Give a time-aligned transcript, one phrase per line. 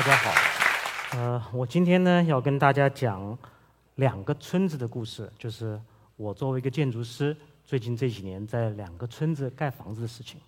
[0.00, 0.30] 大家好，
[1.18, 3.36] 呃，我今天呢要跟大家讲
[3.96, 5.78] 两个村子的故事，就是
[6.16, 10.40] 我作为一个建筑师，最近这几年在两个村子盖房子的事情。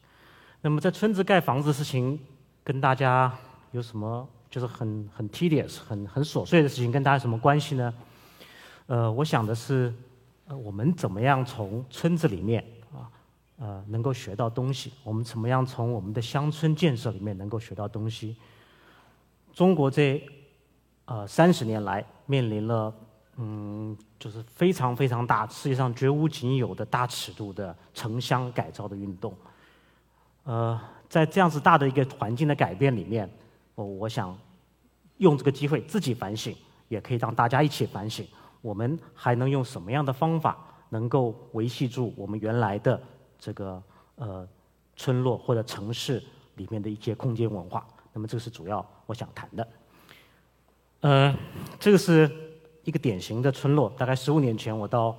[0.63, 2.19] 那么在村子盖房子的事情，
[2.65, 3.31] 跟大家
[3.73, 7.93] 有什么就是很很 tedious、很很琐碎的事情，跟大家什么关系呢？
[8.87, 9.93] 呃，我想的是，
[10.47, 13.05] 呃，我们怎么样从村子里面啊，
[13.59, 14.95] 呃，能够学到东西？
[15.05, 18.35] 我们怎么样从我们的乡村建设里面能够学到东西？
[19.53, 20.23] 中国这
[21.05, 22.93] 呃三十年来面临了
[23.37, 29.35] 嗯，就是非常非常大，世界上绝无仅有的大尺度的城乡改造的运动。
[30.45, 30.79] 呃，
[31.09, 33.31] 在这样子大的一个环境的改变里面，
[33.75, 34.37] 我我想
[35.17, 36.55] 用这个机会自己反省，
[36.89, 38.27] 也可以让大家一起反省。
[38.61, 40.59] 我们还能用什么样的方法
[40.91, 43.01] 能够维系住我们原来的
[43.39, 43.83] 这个
[44.17, 44.47] 呃
[44.95, 46.23] 村落或者城市
[46.57, 47.87] 里面的一些空间文化？
[48.13, 49.69] 那么这个是主要我想谈的。
[51.01, 51.35] 呃，
[51.81, 52.31] 这个是
[52.85, 55.17] 一个典型的村落，大概十五年前我到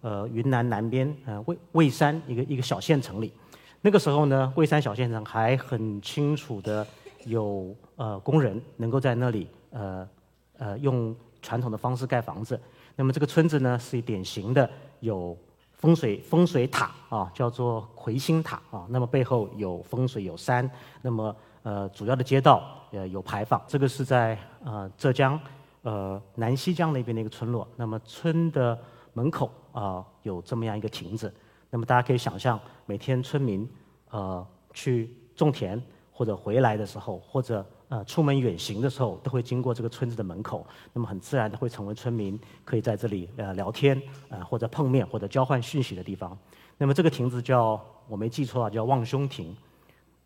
[0.00, 3.32] 呃云南南边呃蔚蔚山一个一个小县城里。
[3.80, 6.86] 那个时候呢，蔚山小县城还很清楚的
[7.24, 10.08] 有呃工人能够在那里呃
[10.56, 12.58] 呃用传统的方式盖房子。
[12.96, 14.70] 那么这个村子呢是典型的
[15.00, 15.36] 有
[15.72, 18.86] 风水风水塔啊，叫做魁星塔啊。
[18.88, 20.70] 那么背后有风水有山，
[21.02, 21.34] 那么
[21.64, 22.62] 呃主要的街道
[22.92, 23.60] 呃有牌坊。
[23.66, 25.38] 这个是在呃浙江
[25.82, 27.66] 呃南溪江那边的一个村落。
[27.76, 28.78] 那么村的
[29.12, 31.34] 门口啊有这么样一个亭子。
[31.70, 33.68] 那么大家可以想象，每天村民
[34.10, 40.64] 呃去种田或者回来的时候，或者呃出门远行的时候，都会经过这个村子的门口。
[40.92, 46.38] 那么很自然的会成为村民可以在这里呃聊天呃或者碰面或者交换讯息的地方。
[46.78, 49.56] 那么这个亭子叫我没记错啊，叫望兄亭。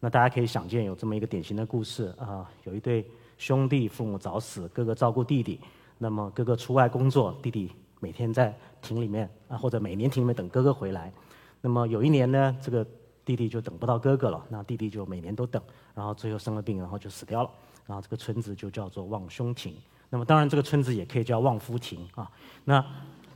[0.00, 3.04] 那大家可以想见有这么一个典型的故事啊，有一对
[3.36, 5.59] 兄弟，父母早死，哥哥照顾弟弟。
[5.98, 11.12] 那么哥哥出外工作，弟弟每天在亭里面啊，或者每年亭里面等哥哥回来。
[11.60, 12.87] 那么有一年呢，这个
[13.25, 15.60] 弟弟就等不到哥哥了，那弟弟就每年都等，
[15.94, 17.50] 然后最后生了病，然后就死掉了，
[17.84, 19.75] 然后这个村子就叫做望兄亭。
[20.08, 22.31] 那么当然这个村子也可以叫望夫亭啊。
[22.64, 22.84] 那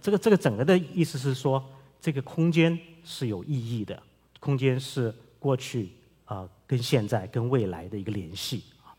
[0.01, 1.61] 这个这个整个的意思是说，
[2.01, 4.01] 这个空间是有意义的，
[4.39, 5.91] 空间是过去
[6.33, 8.95] 啊跟现在跟未来的一个联系啊。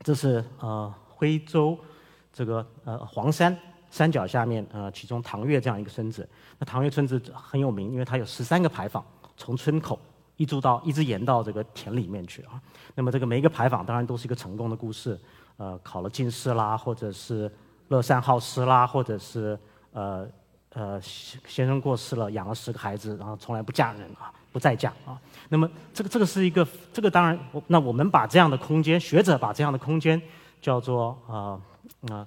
[0.00, 1.78] 这是呃徽州
[2.32, 3.56] 这个呃黄山。
[3.88, 9.02] 山脚下面，呃，其中唐岳这样一个村子，那唐岳村子很有名，因为它有十三个牌坊，
[9.38, 9.98] 从村口
[10.36, 12.60] 一直到一直延到这个田里面去啊。
[12.94, 15.18] 那么这个每一个牌坊当然都是一个成功的故事，
[15.56, 17.50] 呃，考了进士啦，或者是
[17.88, 19.58] 乐善好施啦，或者是
[19.92, 20.28] 呃
[20.74, 25.20] 呃先生过世了，养了十个孩子，然后从来不嫁人啊，不再讲啊。
[25.50, 30.20] 那么这个这个是一个这个当然，那我们把这样的空间，学者把这样的空间
[30.62, 31.60] 叫做啊
[32.10, 32.26] 啊。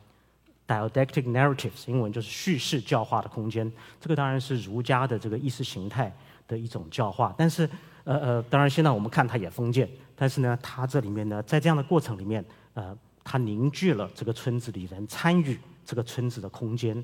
[0.68, 3.72] Dialectic narratives，英文就是叙事教化的空间。
[4.00, 6.16] 这个当然是儒家的这个意识形态
[6.48, 7.34] 的一种教化。
[7.36, 7.68] 但是，
[8.04, 9.90] 呃呃，当然现在我们看它也封建。
[10.16, 12.46] 但是呢，它这里面呢，在这样的过程里面，
[12.76, 17.04] 呃，它凝聚了这个村子里人参与这个村子的空间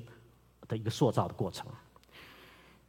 [0.68, 1.66] 的一个塑造的过程。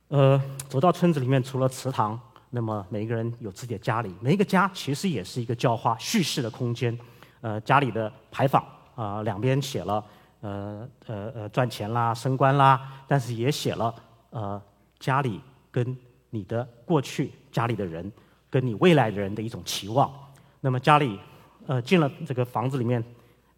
[0.09, 0.40] 呃，
[0.70, 6.97] 走到村子里面，除了祠堂，那么每一个人有自己的家里，每一个家其实也是一个教化叙事的空间。
[7.41, 8.66] 呃，家里的牌坊
[8.96, 10.03] 啊，两边写了。
[10.40, 13.94] 呃呃呃，赚钱啦，升官啦，但是也写了
[14.30, 14.62] 呃
[15.00, 15.41] 家里
[15.72, 15.97] 跟
[16.30, 18.09] 你的过去家里的人
[18.47, 20.14] 跟你未来的人的一种期望。
[20.62, 21.19] 那么家里
[21.66, 23.03] 呃进了这个房子里面，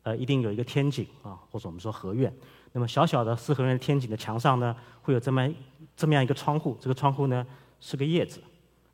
[0.04, 2.34] 呃一定有一个天井啊，或者我们说合院。
[2.72, 5.54] 那么小小的四合院天井的墙上呢，会有这么
[5.98, 7.46] 这么样一个窗户，这个窗户呢
[7.82, 8.42] 是个叶子，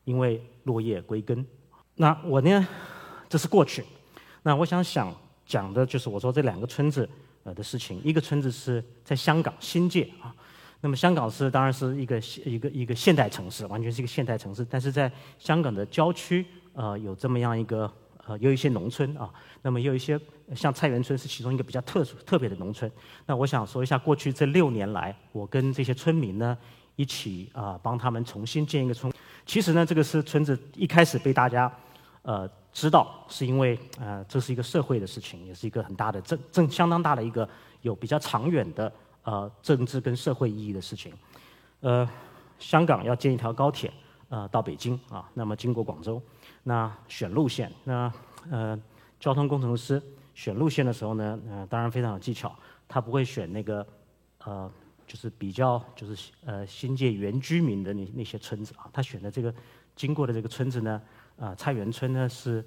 [0.06, 1.46] 因为落叶归根。
[1.96, 2.66] 那我呢，
[3.28, 3.84] 这是过去。
[4.42, 5.14] 那我想想
[5.44, 7.06] 讲的就是我说这两个村子。
[7.46, 10.34] 呃的事情，一个村子是在香港新界啊，
[10.80, 15.08] 那么香港是当然是一个一个一个现代城市，完全是一个现代城市，但是在
[15.38, 17.88] 香港的郊区，呃，有这么样一个
[18.26, 19.32] 呃，有一些农村啊，
[19.62, 20.18] 那么有一些
[20.56, 22.90] 像菜园村是其中一个比较特殊特别的农村。
[23.26, 26.58] 那我想说一下，过去这六年来，我跟这些村民呢
[26.96, 29.12] 一起啊，帮他们重新建一个村。
[29.46, 31.72] 其实呢，这个是村子一开始被大家
[32.22, 32.50] 呃。
[32.76, 37.48] 知道是因为呃，这是一个社会的事情，也是一个很大的政政相当大的一个
[37.80, 41.10] 有比较长远的呃政治跟社会意义的事情。
[41.80, 42.06] 呃，
[42.58, 43.90] 香港要建一条高铁
[44.28, 46.20] 呃到北京啊，那么经过广州，
[46.64, 48.12] 那选路线，那
[48.50, 48.78] 呃
[49.18, 50.02] 交通工程师
[50.34, 52.54] 选路线的时候呢，呃当然非常有技巧，
[52.86, 53.86] 他不会选那个
[54.44, 54.70] 呃
[55.06, 59.54] 就是比较就是呃新界原居民的那那些村子啊，他选的这个
[59.94, 61.00] 经过的这个村子呢。
[61.38, 62.64] 啊，菜园村呢是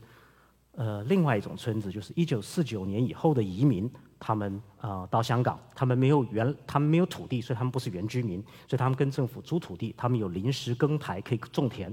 [0.74, 11.92] 呃，另外一种村子就是一九四九年以后的移民，他们呃到香港，他们没有原，他们没有土地，所以他们不是原居民，所以他们跟政府租土地，他们有临时耕台可以种田。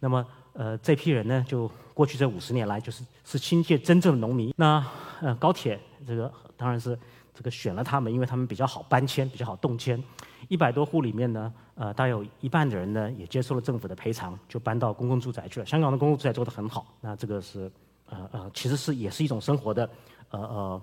[0.00, 0.22] 那么
[0.52, 4.52] 呃这批人呢，就过去这五十年来就是是新界真正的农民。
[4.54, 4.86] 那
[5.22, 6.96] 呃高铁这个当然是
[7.38, 10.02] 这个选了他们，因为他们比较好搬迁，比较好动迁。
[10.48, 15.66] 一百多户里面呢，呃大概有一半的人呢也接受了政府的赔偿，就搬到公共住宅去了。
[15.66, 17.70] 香港的公共住宅做得很好，那这个是。
[18.10, 19.90] 呃呃，其实是也是一种生活的，
[20.30, 20.82] 呃呃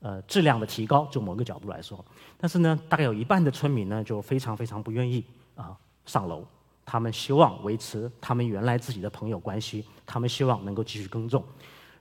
[0.00, 2.04] 呃质量的提高，就某个角度来说。
[2.36, 5.24] 但是呢，大概有一半的村民呢，就非常非常不愿意
[5.54, 6.44] 啊上楼，
[6.84, 11.44] 他们希望维持他们原来自己的朋友关系，他们希望能够继续耕种。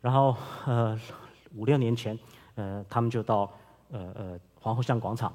[0.02, 0.36] 然后
[0.66, 1.00] 呃
[1.54, 2.18] 五六年前，
[2.56, 3.48] 呃他们就到
[3.94, 5.34] 呃呃皇后像广场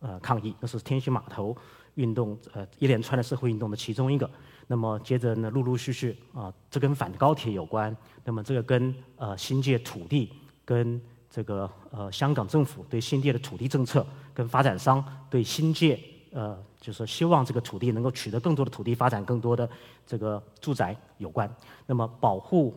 [0.00, 1.56] 呃抗议，那是天星码头
[1.94, 4.28] 运动呃一连串的社会运动的其中一个。
[4.66, 7.96] 那么接着呢，陆陆续续啊，这跟反高铁有关。
[8.24, 10.30] 那么这个跟呃新界土地，
[10.64, 15.98] 跟这个呃香港政府对新界的土地政策，跟发展商对新界
[16.32, 19.68] 呃就是希望这个土地能够取得更多的土地，发展更多的
[20.06, 21.52] 这个住宅有关。
[21.86, 22.74] 那么保护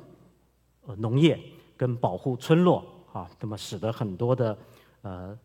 [0.88, 1.40] 呃农业
[1.78, 4.58] 跟保护村落啊，那么使得很多的
[5.04, 5.38] 呃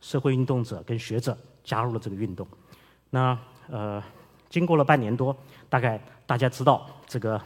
[0.00, 2.46] 社会运动者跟学者加入了这个运动。
[3.10, 3.36] 那
[3.68, 4.00] 呃。
[4.48, 5.36] 经过了半年多，
[5.68, 7.38] 大概大家知道这个，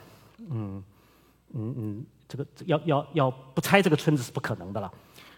[0.51, 0.85] 嗯，
[1.55, 4.93] 嗯嗯，这个要要要不拆这个村子是不可能的了。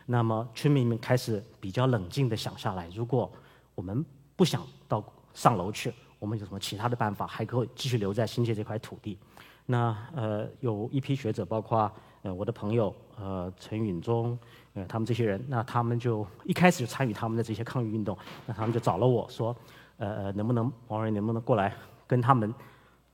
[0.05, 3.31] 那么村民们开始比较冷静的想下来，如果
[3.77, 5.03] 我们不想到
[5.35, 9.17] 上楼去，我们有什么其他的办法，还可以继续留在新界这块土地？
[9.65, 11.91] 那呃，有一批学者，包括
[12.23, 14.37] 呃我的朋友呃陈允中，
[14.75, 18.17] 呃他们这些人，那他们就一开始就参与他们的这些抗议运动，
[18.47, 19.55] 那他们就找了我说。
[19.99, 21.73] 呃，能不能王仁能不能过来
[22.09, 22.53] 跟他们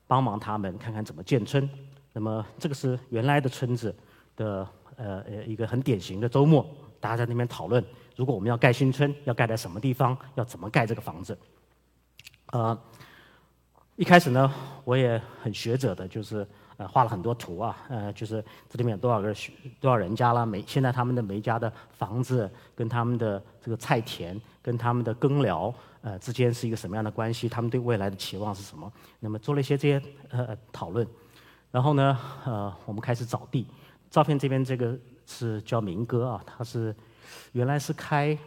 [0.07, 0.41] 帮忙？
[0.41, 1.69] 他们看看怎么建村。
[2.15, 3.95] 那么这个是原来的村子
[4.37, 4.67] 的
[4.97, 6.67] 呃呃一个很典型的周末，
[6.99, 7.85] 大家在那边讨论，
[8.17, 11.37] 如果我们要盖新村，要盖在什么地方，要怎么盖这个房子。
[12.53, 12.79] 呃，
[13.97, 14.51] 一开始呢，
[14.85, 16.47] 我也很学者的，就是
[16.79, 19.35] 呃画了很多图啊，呃就是这里面有多少个
[19.79, 25.73] 多少人家啦，每现在他们的每家的房子跟他们的这个菜田跟他们的耕寮。
[26.01, 27.49] 呃，之间是一个什么样的关系？
[27.49, 28.91] 他们对未来的期望是什么？
[29.19, 31.07] 那么做了一些这些呃讨论，
[31.73, 33.67] 然后呢，呃，我们开始找地。
[34.09, 34.97] 照片这边这个
[35.27, 36.95] 是叫明哥啊，他是
[37.51, 38.39] 原来是开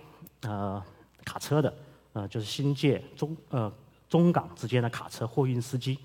[0.44, 0.82] 呃
[1.26, 1.74] 卡车的，
[2.14, 3.72] 呃，就是新界中呃
[4.08, 6.00] 中港之间的卡车货运司机，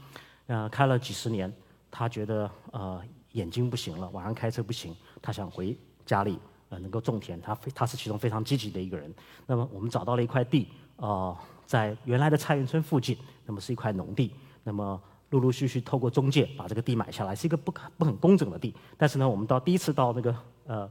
[0.49, 1.51] 呃，开了几十年，
[1.97, 3.01] 他觉得呃
[3.33, 6.39] 眼睛不行了，晚上开车不行，他想回家里
[6.69, 9.11] 呃能够种田，他非他是其中非常积极的一个人。
[9.47, 10.69] 那么我们找到了一块地。
[10.97, 13.17] 呃，在原来的菜园村附近，
[13.47, 14.33] 那么是一块农地，
[14.63, 15.01] 那么
[15.31, 18.75] 陆陆续续透过中介把这个地买下来，是一个不不很工整的地。
[18.97, 20.35] 但是呢，我们到第一次到那个
[20.67, 20.91] 呃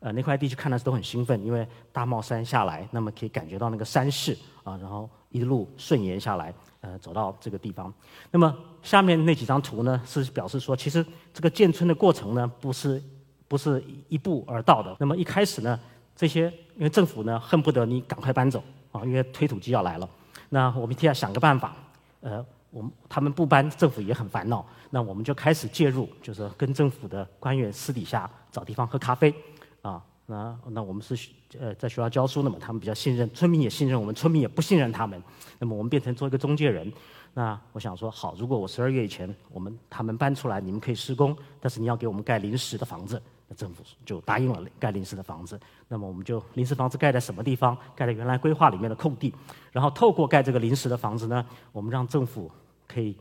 [0.00, 7.92] 呃那块地去看的时候都很兴奋，因为大帽山下来，那么可以感觉到那个山势啊，然后一路顺延下来，呃，走到这个地方。
[8.30, 13.02] 那么下面那几张图呢，是表示说，其实这个建村的过程呢，不是
[13.48, 14.96] 不是一步而到的。
[15.00, 15.78] 那么一开始呢，
[16.14, 18.62] 这些因为政府呢恨不得你赶快搬走。
[18.92, 20.06] 啊，因为推土机要来了，
[20.50, 21.74] 那我们替他想个办法。
[22.20, 24.62] 呃，我们他们不搬，政府也很烦恼。
[24.90, 29.34] 那我们就开始介入，就是跟政府的官员私底下找地方喝咖啡。
[29.80, 31.28] 啊，那那我们是
[31.60, 35.22] 呃在学校教书的嘛，他们比较信任，村民也信任我们，村民也不信任他们。
[35.58, 36.90] 那么我们变成做一个中介人。
[37.34, 43.20] 那我想说，好，如果我十二月以前我们他们搬出来，你们可以施工，但是你要给我们盖临时的房子。
[43.48, 47.76] 那政府就答应了盖临时的房子，那么我们就临时房子盖在什么地方？
[47.94, 49.34] 盖在原来规划里面的空地，
[49.70, 52.50] 然后透过盖这个临时的房子呢，我们让政府
[52.86, 53.16] 可以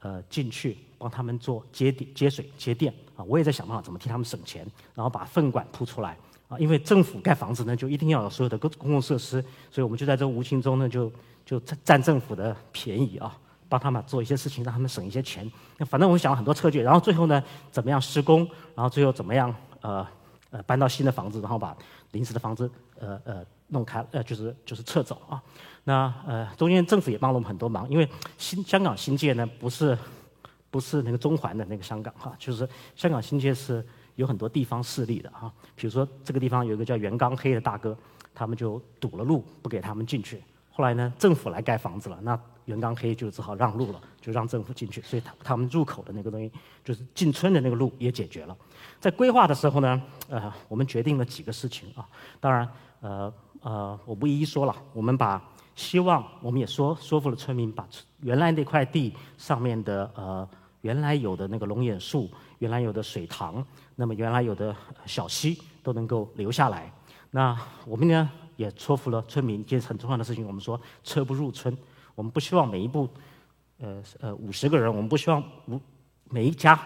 [0.00, 3.24] 呃进去帮他们做接电、接水、接电啊。
[3.24, 6.18] 我也在想办法怎么替他们省钱，然后把粪管铺出来
[6.48, 6.58] 啊。
[6.58, 11.12] 因为政府盖房子呢，就一定要有所有的公公共设施，所以我们就在这无形中呢，就
[11.44, 13.36] 就占政府的便宜啊，
[13.68, 15.50] 帮他们做一些事情，让他们省一些钱。
[15.78, 18.48] 那反正我们想了很多策略，然后最后呢，怎么样施工？
[18.74, 19.54] 然后最后怎么样？
[19.80, 20.06] 呃
[20.50, 21.76] 呃，搬到新的房子，然后把
[22.12, 22.70] 临时的房子
[23.00, 25.42] 呃呃弄开，呃就是就是撤走啊。
[25.82, 28.08] 那呃中间政府也帮了我们很多忙，因为
[28.38, 29.98] 新香港新界呢不是
[30.70, 33.84] 不是那个中环的那个香港哈，就是香港新界是
[34.16, 35.52] 有很多地方势力的哈。
[35.74, 37.96] 比如说这个地方有一个叫袁刚黑的大哥，
[38.34, 40.42] 他们就堵了路，不给他们进去。
[40.70, 46.50] 后来呢，政府来盖房子了，那袁刚黑就只好让路了，就让政府进去，所以他他们入口的那个东西，
[46.82, 48.56] 就是进村的那个路也解决了。
[48.98, 52.04] 在规划的时候呢，呃，我们决定了几个事情啊，
[52.40, 52.68] 当然，
[53.00, 54.74] 呃呃，我不一一说了。
[54.92, 55.40] 我们把
[55.76, 57.86] 希望，我们也说说服了村民，把
[58.20, 60.48] 原来那块地上面的呃
[60.84, 63.64] 原来有的那个龙眼树、原来有的水塘，
[63.96, 64.76] 那么原来有的
[65.06, 66.92] 小溪都能够留下来。
[67.30, 71.74] 那我们呢也说服了村民一件很重要的事情，我们说车不入村，
[72.14, 73.08] 我们不希望每一步，
[73.78, 75.80] 呃呃五十个人，我们不希望五
[76.28, 76.78] 每一家。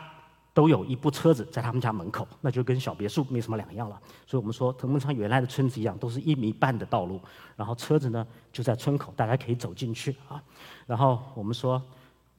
[0.55, 4.00] 都有一部车子在他们家门口，那就跟小别墅没什么两样了。
[4.26, 7.21] 所以我们说，藤本昌原来的村子一样，都是一米半的道路，
[7.55, 10.43] 然后车子呢就在村口，大家可以走进去啊。
[10.85, 11.81] 然后我们说，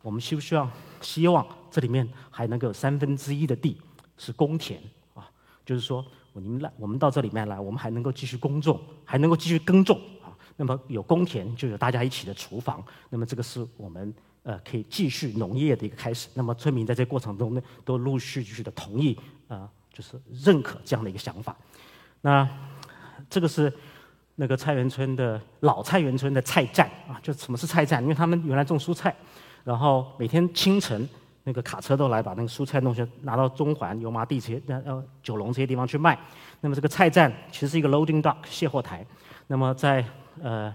[0.02, 3.78] 我们希不希望希望这里面还能够有三分之一的地
[4.18, 4.80] 是公田
[5.14, 5.30] 啊？
[5.66, 10.36] 就是说，你们来，我们到这里面来，我们还能够继续耕种，还能够继续耕种啊。
[10.56, 12.84] 那么有公田，就有大家一起的厨房。
[13.10, 14.14] 那么这个是我们。
[14.44, 16.30] 呃，可以继续农业的一个开始。
[16.34, 19.16] 那么村民在这过程中呢，都陆陆续续的同意，
[19.50, 21.56] 呃，就是认可这样的一个想法。
[22.22, 22.48] 那
[23.30, 23.72] 这个是
[24.36, 28.02] 那个菜园村的老菜园村的菜站啊，就什么是菜站？
[28.02, 29.14] 因为他们原来种蔬菜，
[29.70, 31.08] 然后每天清晨
[31.44, 36.18] 那个卡车都来把那个蔬菜弄些拿到中环、油麻地这些、呃九龙这些地方去卖。
[36.60, 39.06] 那么这个菜站其实是一个 loading dock 卸货台。
[39.46, 40.04] 那么在
[40.42, 40.74] 呃。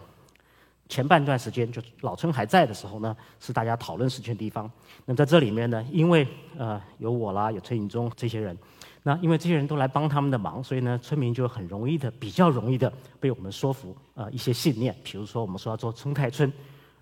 [0.86, 4.70] 前半段时间，就老村还在的时候呢，是大家讨论事情的地方。
[5.06, 8.56] 那在这里面呢，因为呃有我啦，有陈颖忠这些人，
[9.02, 14.94] 那因为这些人都来帮他们的忙，所以呢，村民就很容易的、比较容易的被我们说服呃一些信念。
[15.02, 16.52] 比如说，我们说要做生态村，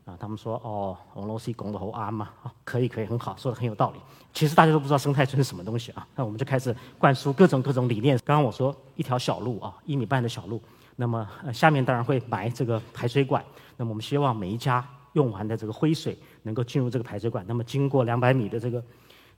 [0.04, 4.00] 啊，他们说哦，红楼西拱的侯阿嘛，啊，可以可以，很好，说的很有道理。
[4.32, 8.18] 其实大家都不知道生态村是什么东西啊，那我们就开始灌输各种各种理念。
[8.24, 10.60] 刚刚我说一条小路啊，一米半的小路。
[10.96, 13.44] 那么下面当然会埋这个排水管。
[13.76, 17.44] 那么我们希望每一家用完的这个灰水能够进入这个排水管。
[17.48, 18.84] 那么经过两百米的这个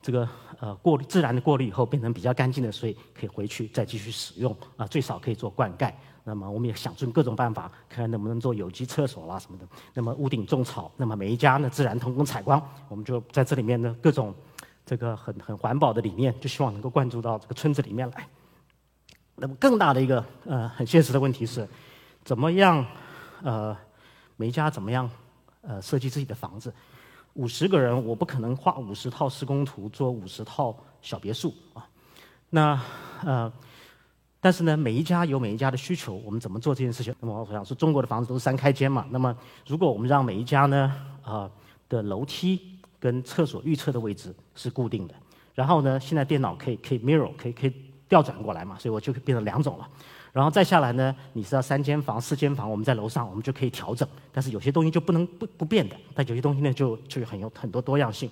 [0.02, 0.28] 这个
[0.58, 4.86] 呃过滤自然的过滤以后，变成比较干净的水，可以回去再继续使用啊。
[4.86, 5.92] 最少可以做灌溉。
[6.26, 9.68] 那么我们也想尽各种办法，看看能不能做有机厕所啦什么的。
[9.92, 10.90] 那么屋顶种草。
[10.96, 14.34] 那么每一家呢自然通风采光，我们就在这里面呢各种
[14.86, 18.26] 这个很很环保的理念，就希望能够灌注到这个村子里面来。
[19.36, 21.68] 那么更大的一个呃很现实的问题是，
[22.24, 22.86] 怎么样
[23.42, 23.76] 呃
[24.36, 25.10] 每一家怎么样
[25.60, 26.72] 呃设计自己的房子？
[27.34, 31.86] 五十个人我不可能画五十套施工图做五十套小别墅啊。
[32.48, 32.80] 那
[33.24, 33.52] 呃
[34.44, 37.14] 但是呢每一家有每一家的需求，我们怎么做这件事情？
[37.18, 39.06] 那么我想说中国的房子都是三开间嘛。
[39.08, 39.34] 那么
[39.66, 41.50] 如果我们让每一家呢啊
[41.88, 42.60] 的楼梯
[43.00, 45.14] 跟厕所预测的位置是固定的，
[45.54, 47.72] 然后呢现在电脑可以可以 mirror 可以可以。
[48.06, 49.88] 调转过来嘛，所以我就变成两种了。
[50.30, 54.06] 然后再下来呢，你是要三间房、四间房，我们在楼上，我们就可以调整。
[54.30, 58.30] 但是有些东西就不能不不变的，但有些东西呢就就很有很多多样性。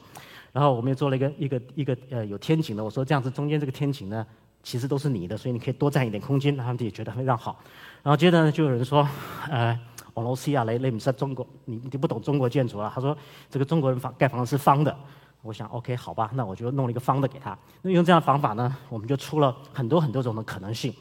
[0.53, 4.25] 然后我们又做了一个一个一个呃有天井的，我说这样子中间这个天井呢
[4.63, 7.59] 其实都是你的，所以你可以多占一点空间，他们也觉得非常好。
[8.03, 9.07] 然后接着呢就有人说，
[9.51, 9.79] 呃，
[10.15, 12.91] 网络西啊，雷雷姆是中国，你你不懂中国建筑啊？
[12.95, 13.17] 他说
[13.51, 14.97] 这个中国人房盖房子是方的。
[15.43, 17.59] 我想，OK，好吧，那我就弄了一个方的给他。
[17.83, 20.95] 那用这样的方法呢，我们就出了很多很多种的可能性。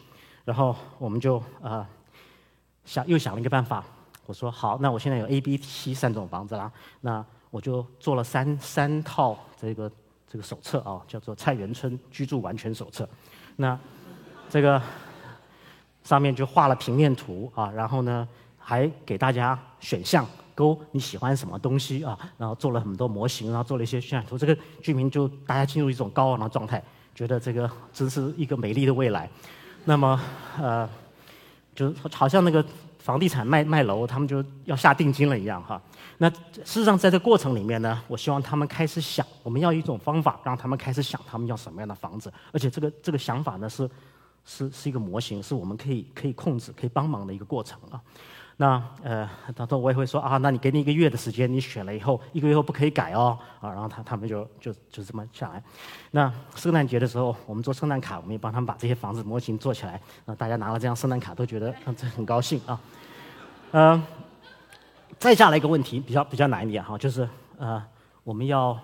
[0.44, 1.86] 然后我们就呃
[2.84, 3.84] 想又想了一个办法。
[4.25, 6.72] 我说好，那我现在有 A、B、C 三种房子啦。
[7.01, 9.91] 那我就做了三三套这个
[10.27, 13.03] 这个手册啊，叫做《菜园村居住完全手册》。
[13.55, 13.77] 那
[14.50, 14.81] 这个
[16.03, 18.27] 上面就画了平面图啊，然后呢
[18.58, 20.25] 还给大家选项。
[20.53, 22.15] 勾你喜欢什么东西啊？
[22.38, 24.38] 然后做了很多模型，然后做了一些渲染图。
[24.38, 26.84] 这个居民就大家进入一种高昂的状态，
[27.15, 29.27] 觉得这个真是一个美丽的未来。
[29.86, 30.20] 那么，
[30.60, 30.88] 呃，
[31.74, 32.63] 就好像那个
[33.01, 35.81] 房地产卖卖楼，他们就要下定金了一样哈。
[36.20, 42.31] 那事实上，在这过程里面呢，我希望他们开始想，我们要一种方法，让他们开始想他们要什么样的房子。
[42.51, 43.89] 而且这个这个想法呢，是
[44.46, 48.00] 是是一个模型，是我们可以可以控制、可以帮忙的一个过程啊。
[48.58, 55.63] 那呃，当中我也会说啊，那你给你一个月的时间，你选了以后，一个月后不可以改哦，啊，然后他他们就就就这么下来。
[56.12, 62.79] 那圣诞节的时候，我们做圣诞卡，我们也帮他们把这些房子模型做起来，那，大家拿了这样圣诞卡都觉得，这很高兴啊。
[63.72, 64.03] 嗯，
[65.17, 67.27] 再下来一个问题，比较比较难一点哈，就是
[67.58, 67.84] 呃，
[68.24, 68.77] 我们要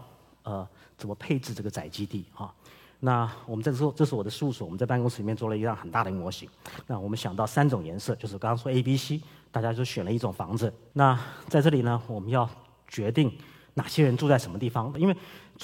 [0.43, 2.51] 呃怎么配置这个宅基地啊？
[2.99, 6.49] 那我们这时候，这是我的事务所，我们在办公室里面做了一辆很大的模型。
[6.87, 10.73] 那我们想到三种颜色，就是刚刚说 A、B、C，大家就选了一种房子。
[10.93, 12.49] 那在这里呢，我们要
[12.87, 13.31] 决定
[13.73, 15.15] 哪些人住在什么地方，因为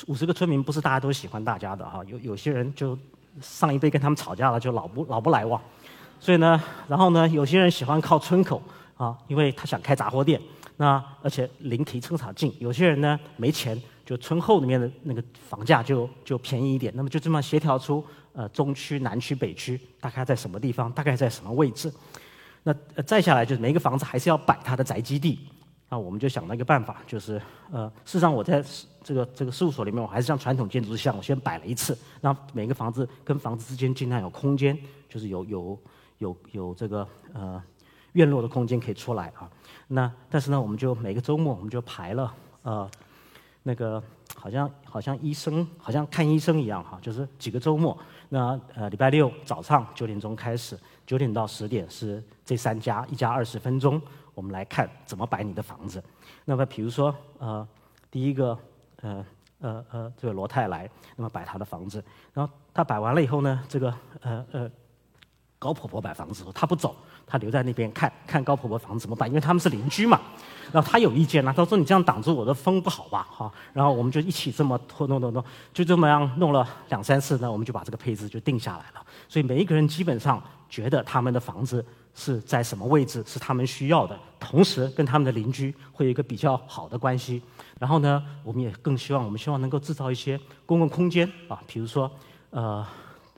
[0.07, 2.97] 五十个村民不是大家都喜欢大家的哈，有有些人就
[3.41, 5.61] 上一辈跟他们吵架了，就老不老不来往。
[6.19, 8.61] 所以呢，然后呢，有些人喜欢靠村口
[8.95, 10.41] 啊，因为他想开杂货店，
[10.77, 12.53] 那而且临提车场近。
[12.59, 13.81] 有些人呢没钱。
[14.05, 21.89] 就村后里面的那个房价就就便宜一点，那么就这么协调出呃中区、南区、北区大概在什么地方，大概在什么位置。
[22.63, 25.39] 那再下来就是每一个房子还是要摆它的宅基地
[25.89, 27.39] 那我们就想了一个办法，就是
[27.71, 28.63] 呃，事实上我在
[29.03, 34.75] 这个这个事务所里面，我还是像传统建筑像，我先摆了一次，让每个房子跟房子之间尽量有空间，
[35.07, 35.79] 就是有有
[36.17, 37.61] 有有这个呃
[38.13, 39.47] 院落的空间可以出来啊。
[39.87, 42.89] 那但是呢，我们就每个周末我们就排了呃
[43.61, 44.01] 那个
[44.33, 47.95] 好像好像医生好像看医生一样哈，就是几个周末。
[48.29, 54.01] 那呃礼拜六早上九点钟开始，九点到十点是这三家，一家二十分钟。
[54.33, 56.03] 我们来看怎么摆你的房子。
[56.45, 57.67] 那么，比如说，呃，
[58.09, 58.57] 第一个，
[59.01, 59.25] 呃，
[59.59, 62.03] 呃，呃，这个罗太来，那么摆他的房子。
[62.33, 64.71] 然后他摆完了以后呢，这个，呃，呃，
[65.59, 66.95] 高婆婆摆房子，她不走，
[67.25, 70.19] 他留在那边看看高婆婆房子怎么办，因为他们是邻居嘛。
[70.71, 73.51] 然后他有意见了，他说：“你这样挡住我的风不好吧？”哈。
[73.73, 79.05] 然后我们就一起这么拖弄弄弄，就这么样弄了两三次呢，我们就把这个配置就定下来了。
[79.27, 81.85] 所以每一个人基本上觉得他们的房子。
[82.15, 87.41] 是在什么位置是他们需要的，同时跟他们的邻居会有一个比较好的关系。
[87.79, 92.11] 然后呢，我们也更希望，我们希望能够制造一些公共空间啊，比如说，
[92.51, 92.85] 呃，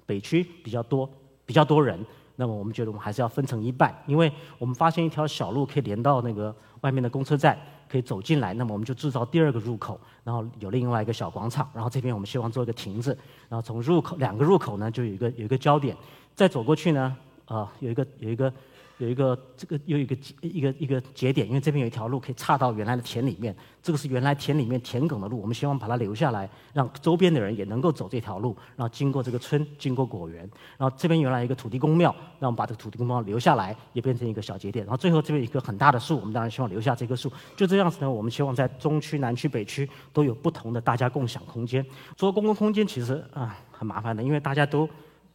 [0.05, 1.09] 北区比较多，
[1.45, 1.97] 比较多人，
[2.35, 7.57] 那么我们觉得我们还是要分成一半，因为我们发现一条小路可以连到那个外面的公车站，
[7.89, 13.17] 可以走进来，那么我们就制造第二个入口，然后有另外一个小广场，然后这边我们希望做一个亭子，
[13.49, 15.95] 然后从入口两个入口呢就有一个有一个焦点，
[16.33, 17.15] 再走过去呢。
[17.45, 18.51] 啊，有一个有一个
[18.97, 32.09] 有一个这个有一个一个一个节点，因为这边有一条路可以岔到原来的田里面，这个是原来田里面田埂的路，我们希望把它留下来，让周边的人也能够走这条路，然后经过这个村，经过果园，然后这边原来一个土地公庙，
[32.39, 41.85] 让我们把这个土地公庙留下来，也变成一个小节点，然后最后这边一个很大的树，我们当然希望留下这棵树，就这样子呢，我们希望在中区、南区、北区都有不同的大家共享空间。
[42.15, 44.89] 做公共空间其实啊很麻烦的，因为大家都。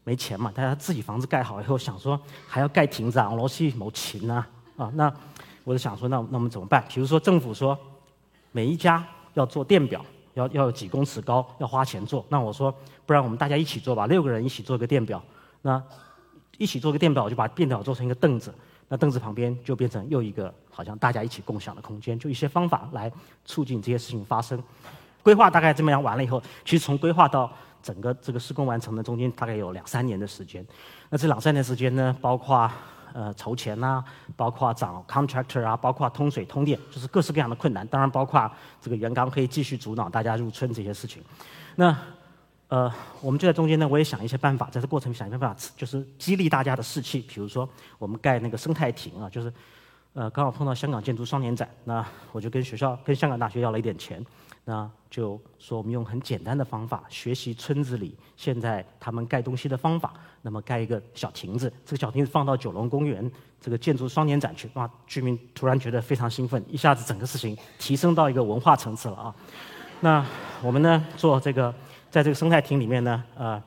[0.05, 4.45] 没钱嘛，大家自己房子盖好以后，想说还要盖亭子啊，罗西某钱呐，
[4.77, 5.13] 啊，那
[5.65, 6.85] 我就想说，那那我们怎么办？
[6.89, 7.79] 比如说政府说
[8.53, 12.25] 每一家要做电表，要要有几公尺高，要花钱做。
[12.29, 15.23] 那我说，不然我们大家一起做吧，六个人一起做个电表。
[15.63, 15.81] 那
[16.57, 18.53] 一起做个电表，我就把电表做成一个凳子，
[18.89, 22.19] 那凳子旁边就变成又一个好像大家一起共享的空间。
[22.19, 23.13] 就一些方法来
[23.45, 24.63] 促进这些事情发生。
[25.23, 30.65] 规划大概这么样完了以后，其实从规划到整个这个施工完成的中间大概有两三年的时间。
[31.09, 32.71] 那这两三年时间呢，包括
[33.13, 34.05] 呃筹钱呐，
[34.37, 37.87] 包括找 contractor 啊，包括通水通电，就是各式各样的困难。
[37.89, 41.23] 当然包括这个原钢可以继续阻挠大家入村这些事情。
[41.77, 41.97] 那
[42.69, 47.21] 呃，我们就在中间呢，我也想一些办法，在这过程想一些办法，就是激励大家的士气。
[47.23, 49.53] 比如说我们盖那个生态亭啊，就是
[50.13, 54.25] 呃刚好碰到香港建筑双年展，那我就跟学校跟香港大学要了一点钱。
[54.71, 63.29] 那就说我们用很简单的方法学习村子里现在他们盖东西的方法，那么盖一个小亭子，这个小亭子放到九龙公园
[63.61, 69.35] 这个建筑双年展去，哇，居民突然觉得非常兴奋，一下子整个事情提升到一个文化层次了啊。
[69.99, 70.25] 那
[70.63, 71.75] 我们呢做这个，
[72.09, 73.61] 在这个生态亭里面呢，呃。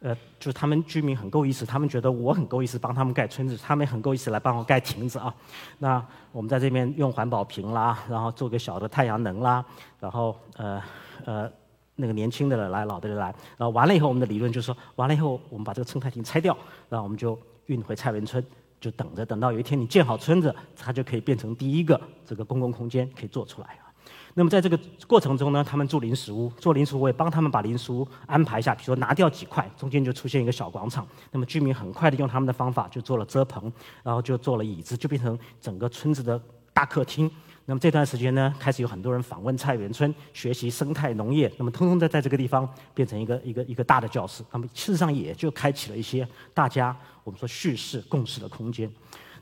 [0.00, 5.34] 呃，就是他们居民很够意思，他们觉得我很够意思帮他们盖村子，他们很够意思来帮我盖亭子啊。
[5.78, 9.62] 那我们在这边用环保瓶啦，然后做个小的太阳能啦，
[9.98, 10.82] 然后呃
[11.26, 11.52] 呃
[11.96, 13.26] 那个年轻的人来，老的人来，
[13.58, 16.56] 然后完了以后，我们的理论就是说，完了以后我们把这个生态亭拆掉，
[16.88, 18.42] 然后我们就运回蔡文村，
[18.80, 23.89] 就等着等到有一天你建好村子，它就可以变成第一个这个公共空间可以做出来啊。
[24.34, 31.06] 那么在这个过程中呢，他们住临时屋，做临时屋，我也帮他们把临时屋安排一下，比如说拿掉几块，中间就出现一个小广场。
[31.32, 33.70] 那么居民很快的用他们的方法就做了遮棚，
[34.04, 36.40] 然后就做了椅子，就变成整个村子的
[36.72, 37.28] 大客厅。
[37.66, 41.52] 那么这段时间呢，开始有很多人访问菜园村，学习生态农业。
[41.58, 44.44] 那么通通在在这个地方变成一个一个一个大的教室。
[44.52, 48.90] 那么事实上也就开启了一些大家我们说叙事共识的空间。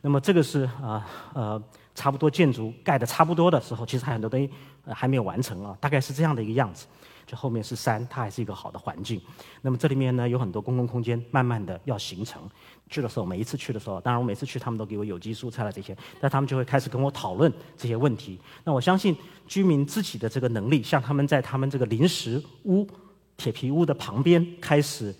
[0.01, 1.63] 那么这个是啊呃。
[1.95, 4.49] 差不多建筑盖的差不多的时候，其实还很多东西
[4.95, 6.87] 还没有完成啊，大概是这样的一个样子。
[7.27, 9.21] 就后面是山，它还是一个好的环境。
[9.61, 12.41] 那么这里面呢有很多公共空间，慢慢的要形成。
[12.89, 18.41] 去的时候，每一次去的时候，当然我每次去他们都给我有机蔬菜了这些，但他们就会开始跟我讨论这些问题。
[18.65, 19.15] 那我相信
[19.47, 22.89] 居民自己的这个能力，像他们在他们这个临时屋、
[23.37, 25.15] 铁皮屋的旁边开始，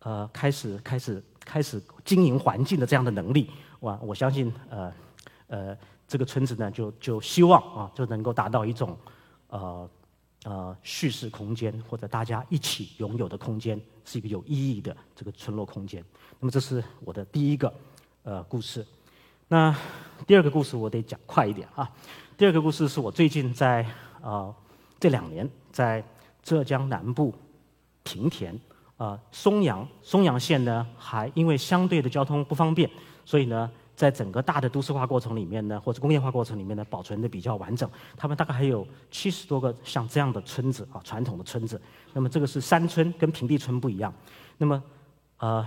[0.00, 3.48] 呃，开始开始开始经营环境的这样的能力，
[3.78, 4.92] 我我相信呃
[5.46, 5.78] 呃。
[6.14, 8.96] 这个村子呢，就就希望啊，就能够达到一种，
[9.48, 9.90] 呃
[10.44, 16.04] 呃叙事空间或者大家一起拥有的空间，是一个有意义的这个村落空间。
[16.38, 17.74] 那么这是我的第一个
[18.22, 18.86] 呃故事。
[19.48, 19.76] 那
[20.24, 21.90] 第二个故事我得讲快一点啊。
[22.36, 23.84] 第二个故事是我最近在
[24.22, 24.54] 呃
[25.00, 26.00] 这两年在
[26.44, 27.34] 浙江南部
[28.04, 28.56] 平田
[28.96, 32.88] 啊松阳松阳县呢，还因为相对的交通不方便，
[33.24, 33.68] 所以呢。
[33.96, 37.88] 在整个大的都市化过程里面呢，或者工业化过程里面呢，保存的比较完整。
[38.16, 41.80] 他们大概还有七十多个像这样的村子啊，传统的村子。
[42.12, 44.12] 那么这个是山村，跟平地村不一样。
[44.58, 44.82] 那么，
[45.38, 45.64] 呃，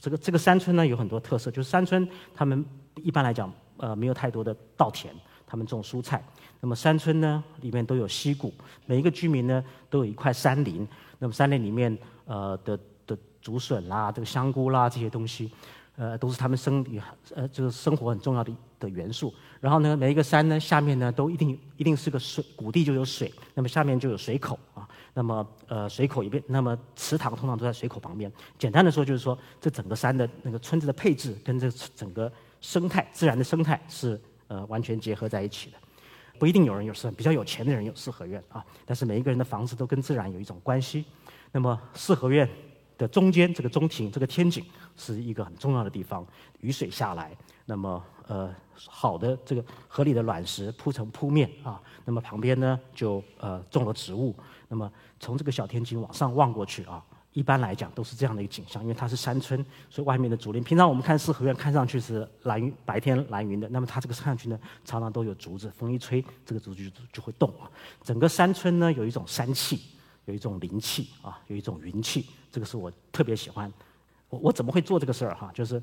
[0.00, 2.64] 这个这个山村呢有很多特色，就是山村他们
[2.96, 5.14] 一般来讲呃没有太多的稻田，
[5.46, 6.24] 他们种蔬菜。
[6.60, 8.52] 那么山村呢里面都有溪谷，
[8.86, 10.86] 每一个居民呢都有一块山林。
[11.18, 15.50] 那么山林里面呃的的竹笋啦、这个香菇啦这些东西。
[15.96, 17.00] 呃，都是他们生理
[17.34, 19.32] 呃，就是生活很重要的的元素。
[19.60, 24.86] 然后呢，每一个山呢，下面呢，都一定一定是个水，谷地就有水，那么下面就有水口啊。
[25.14, 28.30] 那么呃，水口一边，那么池塘通常都在水口旁边。
[28.58, 32.30] 简单的说，就是说这整个山的那个村子的配置跟这整个
[32.60, 35.78] 生态、自然的生态是呃完全结合在一起的。
[36.38, 41.06] 不一定有人有四，比较有钱的人有四合院啊，但是每一个人的房子都跟自然有一种关系。
[41.50, 42.46] 那么四合院。
[42.98, 44.64] 的中间这个中庭，这个天井
[44.96, 46.26] 是一个很重要的地方。
[46.60, 54.34] 雨水下来，那么呃好的这个合理的卵石铺成铺面啊，那么旁边呢就呃种了植物。
[54.68, 60.64] 那么从这个小天井往上望过去啊，一般来讲都是这样的一个景象，因为它是山村，所以外面的竹林。
[60.64, 67.70] 平常我们看四合院看上去是蓝云，白天蓝云的，那么它这个看上去呢，常常都有竹子，风一吹，这个竹子就就会动啊。
[68.02, 69.80] 整个山村呢有一种山气。
[70.26, 73.70] 有一种灵气啊，有一种云气，这个是我特别喜欢。
[74.30, 75.50] 我我怎么会做这个事儿哈？
[75.52, 75.82] 就是，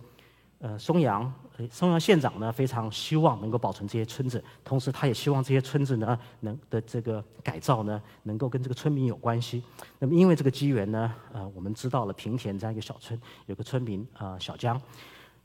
[0.58, 1.32] 呃，松阳，
[1.70, 9.62] 松阳县长呢非常希望能够保存这些村子，同时他也希望这些村子呢能的这个改造呢能够跟这个村民有关系。
[10.00, 14.82] 那么因为这个机缘呢，呃，我们知道了平田这样一个小村有个村民啊小江，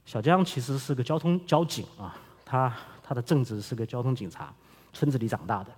[0.06, 4.50] 小江其实是个交通交警啊，他他的正职是个交通警察，
[4.94, 5.70] 村子里长大的，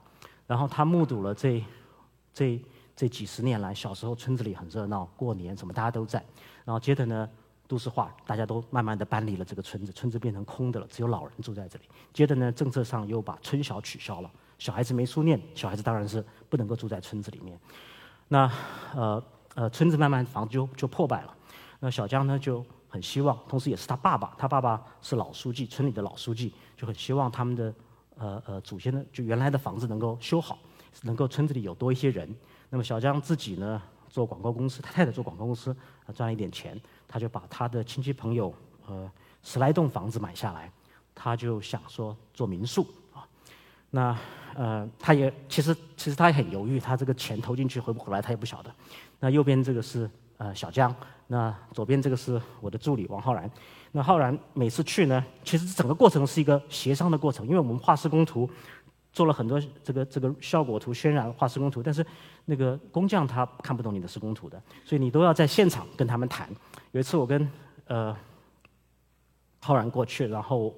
[0.47, 1.61] 然后他目睹了这
[2.33, 2.63] 这。
[3.01, 6.23] 这几十年来，小时候村子里很热闹，过年什么大家都在。
[6.67, 7.27] 然后接着呢，
[7.67, 11.87] 都市化，大家都慢慢的搬离了这个村子，村子变成空的了，只有老人住在这里。
[12.13, 17.59] 接着呢，政策上又把村小取消了，小孩子没书念，小孩子当然是不能够住在村子里面。
[18.29, 18.53] 那
[18.95, 21.35] 呃呃，村子慢慢房子就就破败了。
[21.79, 27.75] 那小江呢就很希望，同时也是他爸爸，他爸爸是老书记，村里的老书记，就很希望他们的
[28.19, 30.59] 呃呃祖先的就原来的房子能够修好，
[31.01, 32.37] 能够村子里有多一些人。
[32.71, 35.77] 那么小江自己呢做广告公司，他太太做广告公司，
[36.15, 38.55] 赚了一点钱，他就把他的亲戚朋友
[38.87, 39.11] 呃
[39.43, 40.71] 十来栋房子买下来，
[41.15, 43.27] 他就想说做民宿啊。
[43.91, 44.17] 那
[44.55, 48.73] 呃他也其实其实他也很犹豫，他这个钱投进去回不回来他也不晓得。
[49.19, 50.95] 那右边这个是呃小江，
[51.27, 53.51] 那左边这个是我的助理王浩然。
[53.93, 58.49] 那浩然每次去呢，其实整个过程是一个协商的过程，因为我们画施工图。
[59.13, 62.07] 做了很多这个这个效果图、渲染画施工图，但是
[62.45, 66.49] 那个工匠他看不懂你的施工图的，所以你都要在现场跟他们谈。
[66.93, 67.51] 有一次我跟
[67.87, 68.17] 呃
[69.61, 70.73] 浩然过去，然后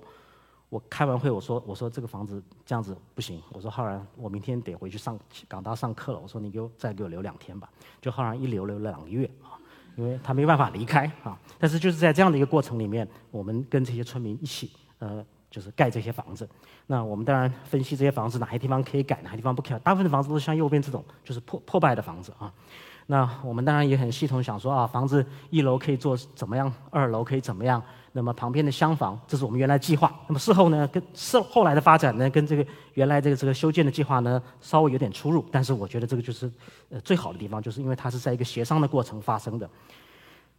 [0.71, 7.69] 我开完会我说我说这个房子这样子不行，我说浩然我明天得回去上港大上课了，我说你给我再给我留两天吧。
[8.01, 9.61] 就浩然一留留了两个月啊，
[9.97, 11.39] 因为他没办法离开啊。
[11.59, 15.23] 但是就是在这样的一个过程里面，我们跟这些村民一起呃。
[15.53, 16.49] 就是盖这些房子，
[16.87, 19.79] 那我们当然分析这些房子哪些地方可以改，哪些地方不可以。
[19.85, 22.51] 大部分的房子都是像右边这种，就是破破败的房子啊。
[23.07, 27.83] 那我们当然也很系统想说啊，房子一楼可以做怎么样，二楼可以怎么样。
[28.15, 30.15] 那么旁边的厢房，这是我们原来计划。
[30.27, 35.45] 那么事后呢，跟事后来的发展呢，跟这个原来这个这个修建的计划呢，稍微有点出入。
[35.51, 36.51] 但是我觉得这个就是
[36.91, 39.69] 呃最好的地方，就是因为它是在一个协商的过程发生的。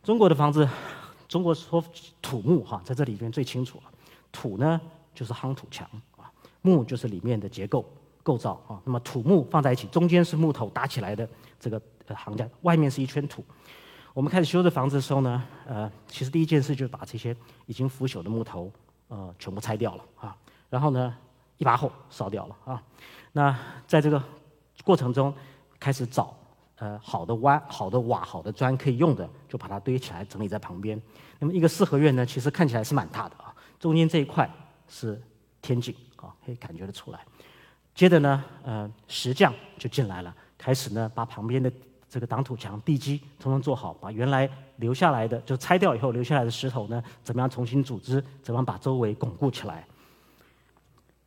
[0.03, 0.67] 中国的房子，
[1.27, 1.83] 中国说
[2.21, 3.92] 土木哈，在这里边最清楚了。
[4.33, 4.81] 土呢
[5.15, 6.29] 就是夯土墙啊，
[6.61, 7.85] 木就是里面的结构
[8.21, 8.81] 构造啊。
[8.83, 11.25] 那么土木放在一起，中间是木头搭起来的
[11.57, 11.81] 这个
[12.13, 13.45] 行架，外面是一圈土。
[14.13, 18.71] 我们开始修这房子的时候呢，呃，其实第一件事就是把这些已经腐朽的木头
[19.07, 20.35] 呃全部拆掉了啊，
[20.69, 21.15] 然后呢
[21.57, 22.83] 一把火烧掉了啊。
[23.31, 24.21] 那在这个
[24.83, 25.33] 过程中
[25.79, 26.35] 开始找
[26.77, 30.99] 呃好的瓦、好的瓦、好的砖可以用的，就把它堆起来整理在旁边。
[31.39, 33.52] 那么一个四合院呢，其实看起来是蛮大的啊。
[33.83, 34.49] 中间这一块
[34.87, 35.21] 是
[35.61, 37.19] 天井啊，可以感觉得出来。
[37.93, 41.69] 接着呢，呃，石匠就进来了，开始呢把旁边的
[42.07, 49.85] 这个挡土墙、地基统统做好，把原来留下来的就拆掉以后留下来的石头呢，怎么样重新组织，怎么样把周围巩固起来。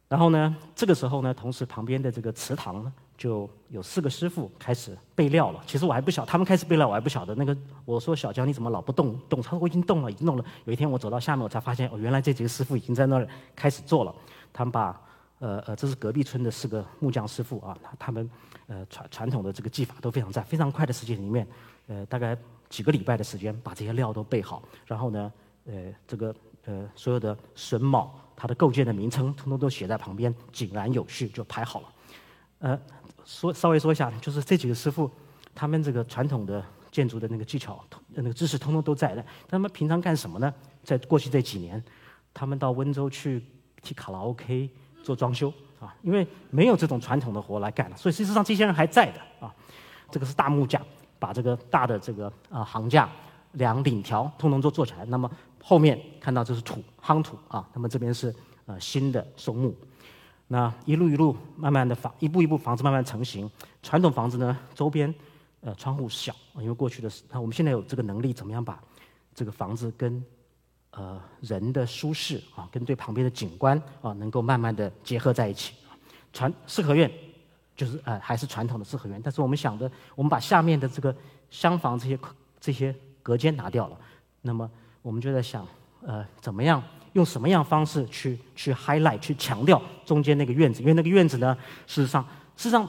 [0.09, 2.90] 然后呢，这个时候呢，同时旁边的这个祠堂呢。
[3.17, 5.63] 就有四个师傅开始备料了。
[5.67, 7.35] 其实我还不晓，他们开始备料，我还不晓得。
[7.35, 9.41] 那个我说小江，你怎么老不动动？
[9.41, 10.45] 他说我已经动了，已经动了。
[10.65, 14.15] 有一天我走到下面，我才发现哦，原来这几个师傅已经在那儿开始做了。
[14.53, 15.01] 他们把
[15.39, 18.31] 呃呃，这是隔壁村的四个木匠师傅啊，他们
[18.67, 21.47] 呃传传统的这个技法都非常在，非常快的时间里面，
[21.87, 22.37] 呃大概
[22.69, 24.63] 几个礼拜的时间把这些料都备好。
[24.85, 25.33] 然后呢，
[25.67, 31.89] 呃这个呃，所有的榫卯、它的构件的名称，通通都写在旁边，井然有序就排好了。
[32.59, 32.79] 呃，
[33.25, 35.11] 说稍微说一下，就是这几个师傅，
[35.55, 39.25] 他们这个传统的建筑的那个技巧、那个知识，通通都在的。
[39.49, 40.53] 他们平常干什么呢？
[40.83, 41.83] 在过去这几年，
[42.33, 43.45] 他们到温州去
[43.83, 44.71] 替卡拉 OK
[45.03, 49.55] 做装修啊，因为没有这种传统的活来干了，所以事实上这些人还在的啊。
[50.11, 50.81] 这个是大木架，
[51.19, 53.11] 把这个大的这个啊行架、
[53.53, 55.05] 梁领条通通都做起来。
[55.07, 55.31] 那么
[55.62, 58.35] 后面看到这是土夯土啊，那么这边是
[58.66, 59.75] 呃新的松木。
[60.49, 63.51] 那一路一路慢慢的房，一步一步房子慢慢成型。
[63.83, 65.13] 传统房子呢，周边
[65.61, 68.81] 呃窗户小，因为过去的那我们现在有这个能力，怎么样把
[69.35, 70.25] 这个房子跟
[70.93, 75.75] 呃人的舒适啊，跟对旁边的景观啊，能够慢慢的结合在一起。
[76.33, 77.11] 传四合院
[77.75, 81.15] 就是呃还是传统的四合院，但是我们想的，我们把下面的这个
[81.51, 82.19] 厢房这些
[82.61, 83.99] 这些隔间拿掉了，
[84.43, 84.71] 那么
[85.03, 85.67] 我们就在想
[86.03, 86.81] 呃怎么样？
[87.17, 90.83] 用什么样方式去去 highlight 去强调中间那个院子？
[90.83, 92.23] 因为那个院子呢，事实上，
[92.57, 92.87] 事实上，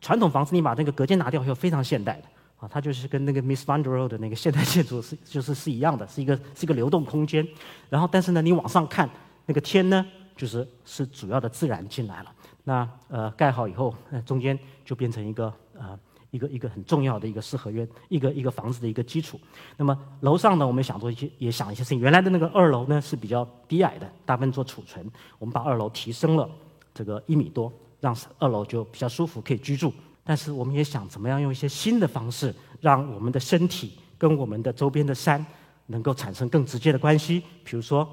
[0.00, 2.22] 传统房子你把那个隔间拿掉，以后，非常现代的
[2.58, 7.46] 啊，它就是跟那个 Miss Van der Rohe 的那个现代建筑是 就是是一样的，是一个是一个流动空间。
[7.90, 9.06] 然后，但是呢，你往上看，
[9.44, 10.02] 那个天呢，
[10.34, 12.32] 就是是主要的自然进来了。
[12.64, 15.98] 那呃，盖好以后，中间就变成一个呃。
[16.30, 19.40] 一个一个很重要的一个四合院，一个一个房子的一个基础。
[19.76, 22.00] 那么楼上呢，我们想做一些，也想一些事情。
[22.00, 25.10] 原来的那个二楼呢是比较低矮的，大部分做储存。
[25.38, 26.48] 我们把二楼提升了
[26.92, 29.92] 这个一米多，让二楼就比较舒服，可以居住。
[30.22, 35.44] 但是我们也想怎么样用一些新的方式，让我们的身体跟我们的周边的山
[35.86, 37.42] 能够产生更直接的关系。
[37.64, 38.06] 比如说，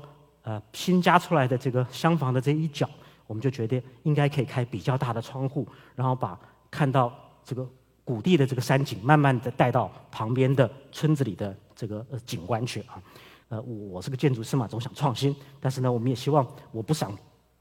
[0.43, 2.89] 呃，新加出来的这个厢房的这一角，
[3.27, 6.39] 我们就觉得应该可以开比较大的窗户，然后把
[6.71, 7.11] 看到
[7.43, 7.67] 这个。
[8.05, 13.01] 谷地的这个山景，慢慢的带到旁边的村子里的这个景观去啊。
[13.49, 17.15] 呃，我是个建筑师嘛，总想创新，但是呢，我们也希望我不想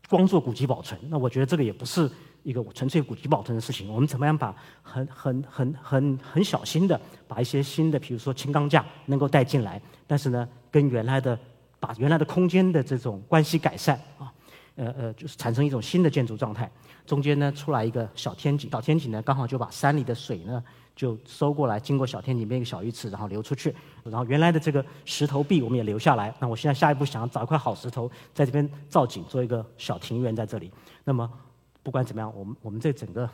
[0.08, 0.98] 光做古迹保存。
[1.08, 2.10] 那我觉得这个也不是
[2.42, 3.92] 一个纯粹古迹保存的事情。
[3.92, 11.38] 我们怎么样把很很很很很小心的把一些新的，比如说轻钢架能够带进来，但是呢，跟原来的
[11.78, 14.00] 把原来的空间的这种关系改善，
[14.76, 16.70] 呃呃，就是产生一种新的建筑状态。
[17.06, 20.62] 中间呢出来一个小天井，小天井呢刚好就把山里的水呢
[20.96, 23.74] 就收过来，经过小天井变一个小鱼池，然后流出去。
[24.02, 26.34] 然后原来的这个石头壁我们也留下来。
[26.40, 30.70] 那我现在下一步想要找一块好石头，在这边造景，做一个小庭园在这里。
[31.04, 31.30] 那么
[31.82, 33.28] 不管怎么样，我们我们这整个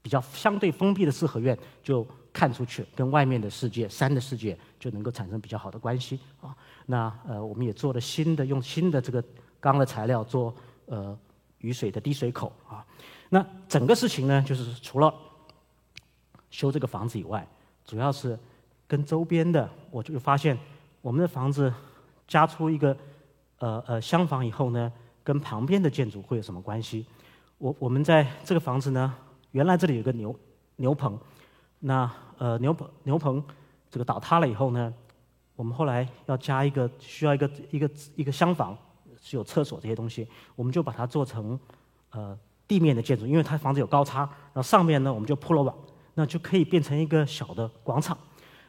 [0.00, 6.54] 比较相对封闭的四合院，就看出去跟外面的世界、山的世界就能够产生比较好的关系啊。
[6.86, 9.22] 那呃，我们也做了新的，用新的这个
[9.62, 11.16] 钢的材料做呃。
[11.62, 12.84] 雨水的滴水口啊，
[13.28, 15.14] 那整个事情呢，就是除了
[16.50, 17.46] 修这个房子以外，
[17.84, 18.36] 主要是
[18.88, 20.58] 跟周边的，我就发现
[21.00, 21.72] 我们的房子
[22.26, 22.96] 加出一个
[23.58, 27.06] 呃呃厢房以后呢，跟旁边的建筑会有什么关系？
[27.58, 29.14] 我我们在这个房子呢，
[29.52, 30.36] 原来这里有个牛
[30.74, 31.16] 牛棚，
[31.78, 33.40] 那呃牛棚牛棚
[33.88, 34.92] 这个倒塌了以后呢，
[35.54, 38.76] 我们后来要加一个需要一个一个一个厢房。
[39.22, 41.58] 是有厕所这些东西，我们就把它做成
[42.10, 44.20] 呃地面的建筑，因为它房子有高差，
[44.52, 45.74] 然后上面呢我们就铺了网，
[46.14, 48.18] 那就可以变成一个小的广场。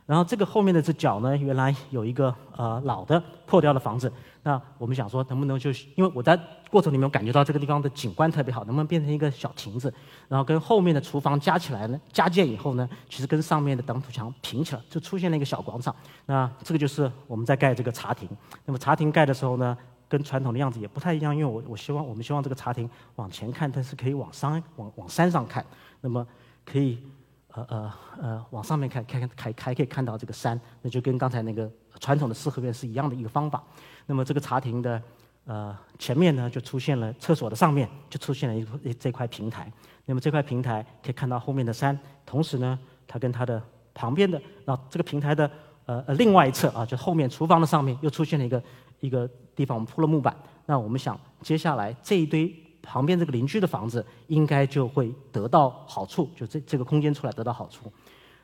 [0.05, 4.11] 然后这个后面的这角呢，原来有一个呃老的破掉的房子，
[4.43, 6.37] 那我们想说能不能就因为我在
[6.69, 9.93] 过程里面感觉到这个地方的景观特别好，能不能变成一个小亭子，
[10.27, 11.97] 然后跟后面的厨房加起来呢？
[12.11, 15.95] 加建以后呢，其实跟上面的挡土墙平起来，就出现了一个小广场。
[16.25, 18.27] 那这个就是我们在盖这个茶亭。
[18.65, 19.77] 那么茶亭盖的时候呢？
[20.13, 25.65] 跟传统的样子也不太一样，因为我我希望我们希望这个茶亭往前看，但是可以往山往往山上看，
[26.01, 26.23] 那么
[26.63, 26.99] 可以
[27.47, 31.67] 呃呃呃往上面看，看看还还可以看到这个山，那就跟刚才那个
[31.99, 33.63] 传统的四合院是一样的一个方法。
[34.05, 35.01] 那么这个茶亭的
[35.45, 39.71] 呃前面呢就出现了厕所的上面就出现了一这块平台，
[40.05, 43.59] 那么这块平台可以看到后面的山，同时呢它跟它的
[43.95, 45.49] 旁边的啊这个平台的
[45.87, 48.61] 呃呃另外一侧啊就后面厨房的上面又出现了一个。
[48.99, 50.35] 一个地方我们铺了木板，
[50.65, 57.91] 那我们想接下来这一堆旁边这个邻居的房子应该就会得到好处，就这这个空间出来得到好处。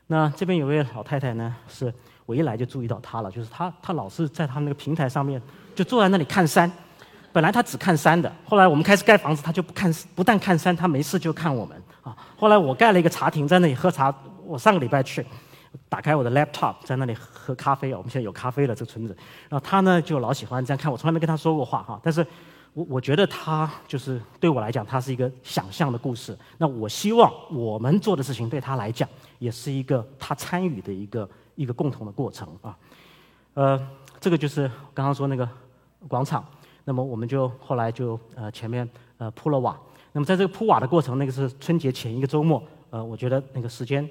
[0.08, 1.94] 那这边有位老太太呢，是
[2.26, 5.42] 我一来就注意到她了，就是她她老是在她那个平台上面
[5.76, 6.72] 就坐在那里看山。
[7.32, 12.16] 本来她只看山的，后来我们开始盖房子，她就不看，不但看山，她没事就看我们啊。
[12.36, 14.12] 后来我盖了一个茶亭在那里喝茶，
[14.44, 15.24] 我上个礼拜去。
[15.88, 17.98] 打开我的 laptop，在那里喝咖啡啊。
[17.98, 19.16] 我们现在有咖啡了，这个村子。
[19.50, 22.00] 然后他呢，就老喜欢这样看我，从来没跟他说过话哈。
[22.04, 22.26] 但是，
[22.74, 26.38] 我我觉得他就是对我来讲，他是一个想象的故事。
[26.58, 29.08] 那我希望我们做的事情对他来讲，
[29.40, 32.78] 也是一个他参与的一个一个共同的过程啊。
[33.54, 35.48] 呃，这个就是刚刚说那个
[36.08, 36.46] 广场。
[36.86, 38.88] 那么我们就后来就呃前面
[39.20, 39.78] 呃铺了瓦。
[40.12, 44.08] 那么在这个铺瓦的过程，那个是春节前一个周末，呃，我觉得那个时间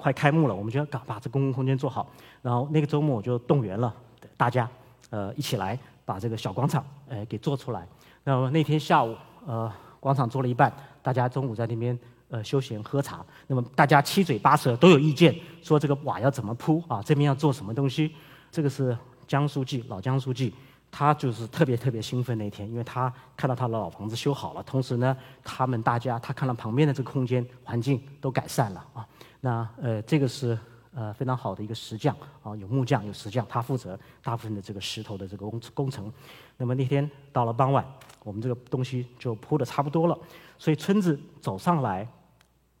[0.00, 2.10] 快开幕了，我们就要搞把这公共空间做好。
[2.42, 3.94] 然后那个周末我就动员了
[4.36, 4.68] 大家，
[5.10, 7.86] 呃，一起来把这个小广场呃给做出来。
[8.24, 9.14] 那么那天下午，
[9.46, 13.24] 呃，广场做了一半，大家中午在那边呃休闲喝茶。
[13.46, 17.02] 那么大家七嘴八舌都有意见，说这个瓦要怎么铺啊？
[17.04, 18.14] 这边要做什么东西？
[18.50, 20.54] 这个是江书记，老江书记。
[20.92, 29.06] 他就是特别特别兴奋那天，因为他看到他的老房子修好了，同时呢，他们大家他看到旁边的这个空间环境都改善了啊。
[29.40, 30.58] 那呃，这个是
[30.92, 36.12] 呃非常好的一个石匠啊，有木匠有石匠，他负责大部分的这个石头的这个工工程。
[36.56, 37.84] 那么那天到了傍晚，
[38.22, 40.18] 我们这个东西就铺的差不多了，
[40.58, 42.06] 所以村子走上来，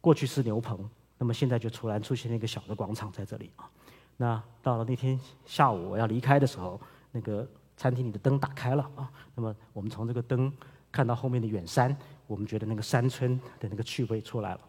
[0.00, 0.78] 过去是牛棚，
[1.18, 3.68] 那么现在就突然出现了一个小的广场在这里啊。
[4.16, 6.80] 那到了那天下午我要离开的时候，
[7.12, 7.46] 那个。
[7.76, 10.52] 餐厅里的灯打开了啊，那么我们从这个灯
[10.92, 11.96] 看到后面的远山，
[12.26, 14.60] 我们觉得那个山村的那个趣味出来了。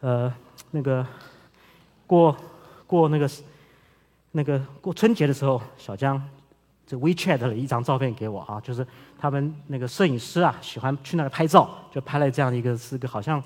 [0.00, 0.32] 呃，
[0.70, 1.06] 那个
[2.06, 2.36] 过
[2.86, 3.30] 过那个
[4.32, 6.22] 那个过春节的时候，小江
[6.86, 8.86] 这 WeChat 了一张照片给我啊，就是
[9.18, 13.42] 他们那个摄影师啊喜欢去那儿拍照，就拍了这样一个是个好像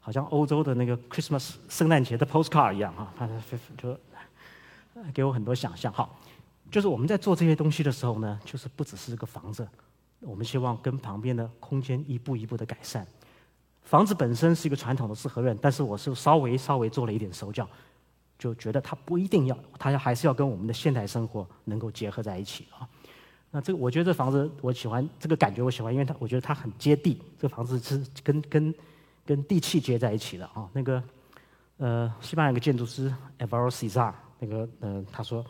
[0.00, 3.28] 好像欧洲的那个 Christmas 圣诞节的 postcard 一样啊，他
[3.76, 3.98] 就
[5.14, 5.92] 给我很多想象。
[5.92, 6.18] 好。
[6.68, 9.66] 就是我们在做这些东西的时候呢，就是不只是这个房子，
[10.18, 13.06] 我们希望跟旁边的空间一步一步的改善。
[13.86, 17.66] 房子本身是一个传统的四合院，但是我是稍微稍微做了一点手脚，
[18.38, 22.86] 就觉得它不一定要，它还是要跟我们的现代生活能够结合在一起啊。
[23.50, 28.74] 那这个我觉得这房子我喜欢，这个感觉我喜欢，因为它我觉得它很接地，这房子是跟跟
[29.24, 30.68] 跟地气接在一起的啊。
[30.74, 31.02] 那个
[31.78, 33.06] 呃，西班牙一个建筑师
[33.38, 35.42] a v a r o Cesar，那个呃，他说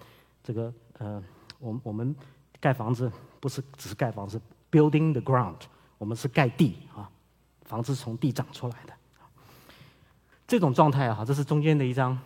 [0.44, 0.72] 这个。
[0.99, 1.22] 呃，
[1.59, 2.16] 我我们
[2.59, 5.57] 盖房子不是只是盖房子，building the ground，
[5.99, 7.07] 我们是盖地啊，
[7.67, 8.93] 房子从地长出来的。
[10.47, 12.17] 这种状态啊，这是中间的一张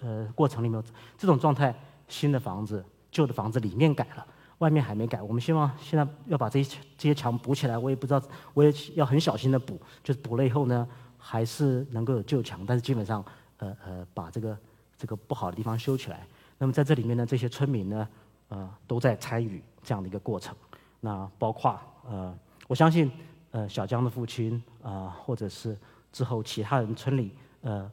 [0.00, 0.82] 呃过程里面，
[1.18, 1.74] 这种状态，
[2.08, 4.24] 新的房子、旧的房子里面改了，
[4.58, 5.20] 外面还没改。
[5.20, 8.22] 我们希望现在要把这些这些墙补起来，我也不知道，
[8.54, 10.86] 我也要很小心的补，就是补了以后呢，
[11.18, 13.24] 还是能够有旧墙，但是基本上
[13.58, 14.56] 呃呃把这个
[14.96, 16.24] 这个不好的地方修起来。
[16.58, 18.08] 那么在这里面呢，这些村民呢，
[18.48, 20.54] 呃，都在参与这样的一个过程。
[21.00, 21.76] 那包括
[22.08, 22.32] 呃，
[22.68, 23.10] 我相信
[23.52, 25.76] 呃，小江的父亲啊，或者是
[26.12, 27.32] 之后其他人村里
[27.62, 27.90] 呃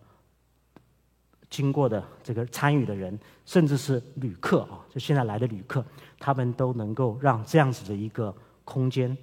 [1.50, 5.86] 经过的这个参与的人，甚至是旅客啊，就现在来的旅客，
[6.20, 8.36] 他们都能够让这样子的一个
[8.66, 9.16] 空间，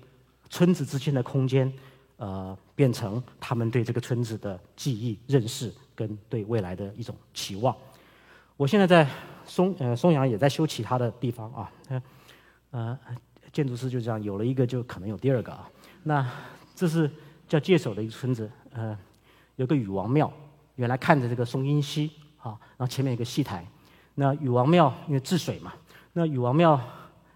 [0.49, 1.71] 村子之间的空间，
[2.16, 7.77] 呃，变成他们对这个村子的记忆、认识跟对未来的一种期望。
[8.57, 9.07] 我现在在
[9.45, 11.73] 松呃松阳也在修其他的地方啊，
[12.71, 12.99] 呃
[13.53, 15.69] 建筑师就这样有了一个就可能有第二个啊。
[16.03, 16.27] 那
[16.75, 17.11] 这是
[17.49, 18.97] 叫界首的一个村子，呃
[19.57, 20.33] 有个禹王庙，
[20.77, 23.67] 原来看着这个松阴溪啊，然后前面有个戏台。
[24.15, 25.73] 那禹王庙因为治水嘛，
[26.13, 26.81] 那禹王庙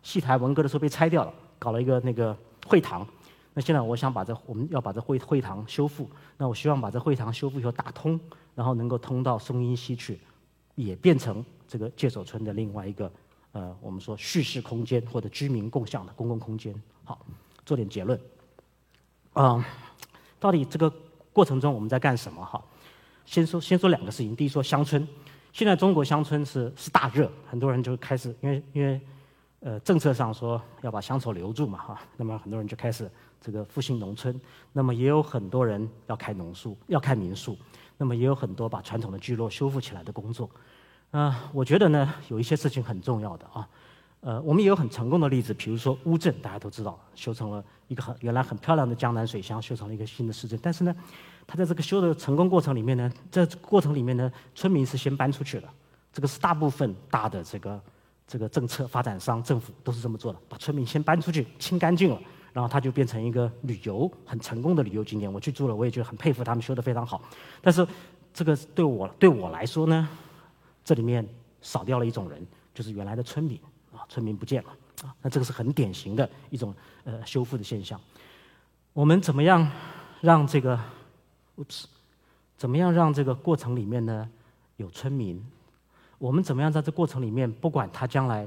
[0.02, 3.06] 戏台文革的时候被拆掉了，搞了一个那个会堂。
[3.52, 8.18] 那现在我想把这我们要把这会会堂修复，那我希望把这会堂修复以后打通，
[8.54, 10.18] 然后能够通到松阴溪去。
[10.74, 13.08] 也变成这个界首村的另外一个
[13.52, 16.74] 呃，我们说叙事空间或者居民共享的公共空间。
[17.04, 17.24] 好，
[17.64, 18.18] 做点结论。
[19.34, 19.62] 嗯，
[20.40, 20.92] 到底这个
[21.32, 22.44] 过程中我们在干什么？
[22.44, 22.62] 哈，
[23.24, 24.34] 先说先说两个事情。
[24.34, 25.06] 第一，说乡村。
[25.52, 29.00] 现在中国乡村是是大热，很多人就开始因为因为
[29.60, 34.40] 呃政策上说要把乡愁留住嘛，哈，那么很多人就开始这个复兴农村。
[34.72, 37.56] 那么也有很多人要开农宿，要开民宿。
[37.96, 40.50] 那么也有很多把传统的聚落修复起来的工作，
[41.12, 43.68] 啊，我觉得呢，有一些事情很重要的啊，
[44.24, 50.58] 呃，我们也有很成功的例子，比如说乌镇，大家都知道，修成了一个很原来很漂亮的江南水乡，修成了一个新的市镇。
[50.62, 50.96] 但是呢，
[51.46, 55.70] 它在这个修的成功过程里面呢，在过程里面呢，村民是先搬出去了，
[56.10, 57.78] 这个是大部分大的这个
[58.26, 62.18] 这个政策发展商政府都是这么做的，把村民先搬出去，清干净了。
[62.54, 65.30] 然后它就变成一个旅游很成功的旅游景点。
[65.30, 67.20] 我去住了，我也觉得很佩服他们修得非常好。
[67.60, 67.86] 但是
[68.32, 70.08] 这个对我对我来说呢，
[70.82, 71.28] 这里面
[71.60, 73.60] 少掉了一种人，就是原来的村民，
[74.14, 74.70] 村民不见了
[75.02, 75.14] 啊。
[75.20, 78.00] 那这个是很典型的一种呃修复的现象。
[78.92, 79.68] 我们怎么样
[80.20, 80.78] 让这个
[81.56, 81.84] ，oops，
[82.56, 84.28] 怎么样让这个过程里面呢
[84.76, 85.44] 有村民？
[86.18, 88.46] 我们怎么样在这过程里面，不管他将来。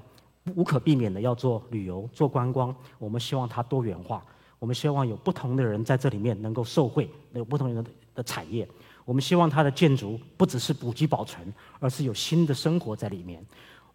[0.55, 4.23] 无可避免的要做旅游、做观光，我们希望它多元化。
[4.59, 8.65] 我们希望有不同的人在这里面能够受惠，有不同人的产业。
[9.03, 13.45] 我们希望它的建筑不只是补给保存，而是有新的生活在里面。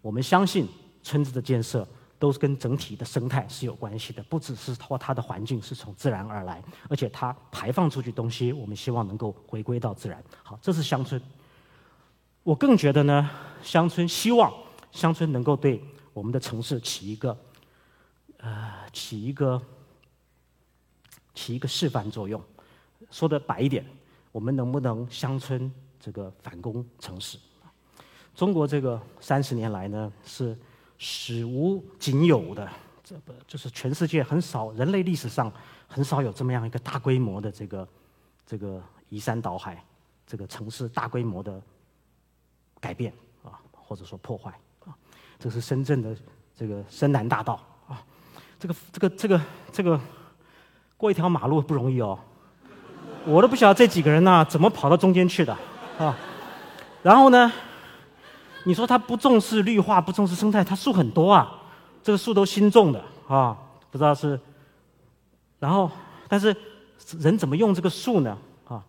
[0.02, 0.68] 我们相信
[1.02, 1.86] 村子的建设，
[2.18, 10.22] 都是跟整体的生态是有关系的，不只是说它的环境是从自然而来，而且它排放出去东西，我们希望能够回归到自然。
[10.44, 11.20] 好，这是乡村。
[12.44, 13.28] 我更觉得呢，
[13.62, 14.52] 乡村希望
[14.92, 15.82] 乡村能够对
[16.12, 17.36] 我们的城市起一个，
[18.36, 19.60] 呃，起一个
[21.34, 22.40] 起一个示范作用。
[23.10, 23.84] 说的白一点，
[24.30, 27.36] 我们能不能乡村这个反攻城市？
[28.36, 30.56] 中国这个三十年来呢是。
[31.04, 32.70] 史无仅有的，
[33.02, 35.52] 这不就是全世界很少，人类历史上
[35.88, 37.88] 很少有这么样一个大规模的这个
[38.46, 39.84] 这个移山倒海，
[40.24, 41.60] 这个城市大规模的
[42.78, 44.52] 改变啊，或者说破坏
[44.86, 44.94] 啊，
[45.40, 46.16] 这是深圳的
[46.56, 48.00] 这个深南大道啊，
[48.60, 49.40] 这个这个这个
[49.72, 50.00] 这个
[50.96, 52.16] 过一条马路不容易哦，
[53.26, 55.52] 我都不晓得这几个人呢怎么跑到中间去的
[55.98, 56.16] 啊，
[57.02, 57.52] 然后呢？
[58.64, 61.62] 你说他不重视绿化，不重视生态，他树很多啊，
[62.02, 63.56] 这个树都新种的啊，
[63.90, 64.38] 不知道是。
[65.58, 65.90] 然后，
[66.28, 66.54] 但是
[67.18, 68.36] 人怎么用这个树呢？
[68.66, 68.84] 啊，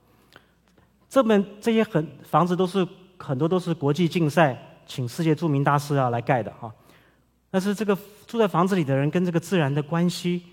[1.10, 6.72] 这边这些很房子都是很多都是国际竞赛，请世界著名大师啊来盖的啊。
[7.50, 10.44] 但是这个住在房子里的人跟这个自然的关系，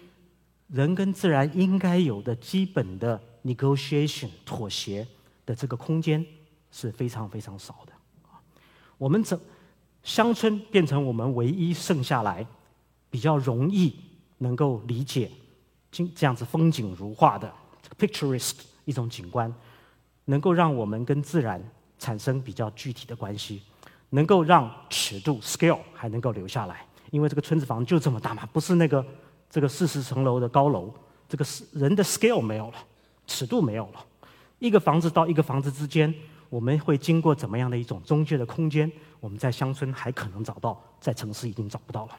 [0.69, 5.07] 人跟自然应该有的基本的 negotiation 妥协
[5.47, 6.25] 的这个空间
[6.71, 7.93] 是非常非常少的。
[9.01, 9.41] 我们这
[10.03, 12.47] 乡村变成我们唯一剩下来
[13.09, 13.97] 比较容易
[14.37, 15.31] 能够理解，
[15.91, 17.51] 景这样子风景如画的
[17.99, 18.53] pictures，
[18.85, 19.51] 一种景观，
[20.27, 21.59] 能够让我们跟自然
[21.99, 23.63] 产生比较具体的关系，
[24.11, 26.87] 能够让尺度 scale 还能够留下来。
[27.11, 29.03] 因为这个村子房就这么大嘛，不是那个
[29.49, 30.93] 这个四十层楼的高楼，
[31.27, 32.75] 这个是人的 scale 没有了，
[33.27, 34.05] 尺度没有了，
[34.59, 36.15] 一个房子到一个房子之间。
[36.51, 38.91] 我们会经过怎么样的一种中介的空间？
[39.21, 42.19] 我们在乡村还可能找到，在城市已经找不到了。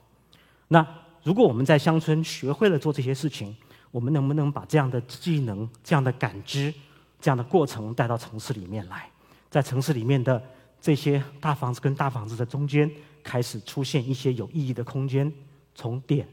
[0.69, 0.85] 那
[1.21, 3.55] 如果我们在乡村学会了做这些事情，
[3.91, 6.73] 我们能不能把这样的技能、这样的感知、
[7.19, 9.09] 这样的过程带到城市里面来？
[9.49, 10.41] 在城市里面的
[10.79, 12.89] 这些大房子跟大房子的中间，
[13.21, 15.29] 开始出现一些有意义的空间，
[15.75, 16.25] 从点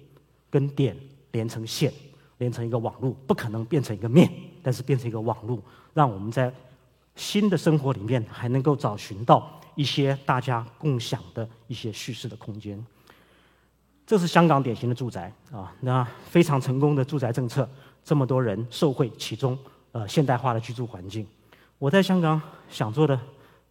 [0.49, 0.97] 跟点
[1.33, 1.93] 连成线，
[2.39, 4.31] 连成一个网路，不可能变成一个面，
[4.63, 5.61] 但是变成一个网路，
[5.93, 6.55] 让我们在。
[7.19, 12.83] 新的生活里面还能够找寻到一些大家共享的一些叙事的空间。
[14.07, 17.69] 这是香港典型的住宅啊，那非常成功的住宅政策，
[18.05, 19.59] 这么多人受惠其中，
[19.91, 21.27] 呃，现代化的居住环境。
[21.79, 22.41] 我在香港
[22.71, 23.19] 想做的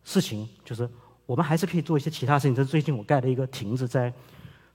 [0.04, 0.88] 事情，就是
[1.26, 2.54] 我们还是可以做一些其他事情。
[2.54, 4.14] 这是最近我盖了一个亭子在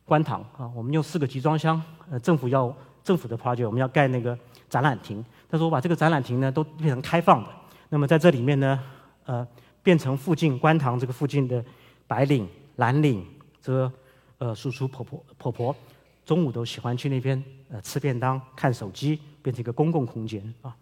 [0.04, 4.36] 观塘啊，我们用四个集装箱，呃，政府要政府的 project，我们要盖那个
[4.68, 5.22] 展览亭。
[5.48, 7.50] 但是我把这个展览亭呢都变成开放的。
[7.92, 8.82] 那么在这里面呢，
[9.26, 9.46] 呃，
[9.82, 11.62] 变成附近观塘这个附近的
[12.06, 13.22] 白领、蓝领，
[13.60, 13.92] 这
[14.38, 15.76] 呃叔叔婆婆婆婆，
[16.24, 20.74] 中午都喜欢去那边呃吃便当、看手机，变成一个公共空间啊。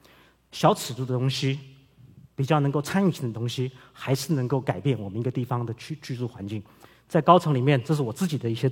[0.52, 1.58] 小尺度的东西，
[2.36, 6.62] 比较能够参与性的东西，还是能够改变我们一个地方的居居住环境。
[7.08, 8.70] 在高层里面，这是我自己的一些